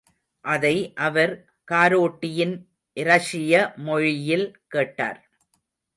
[0.45, 0.93] அதை
[1.07, 1.33] அவர்
[1.71, 2.55] காரோட்டியின்
[2.97, 3.53] இரஷிய
[3.75, 5.21] மொழியில் கேட்டார்.